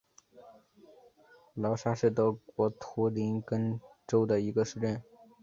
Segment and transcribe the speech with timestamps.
[1.53, 5.03] 劳沙是德国图林根州的一个市镇。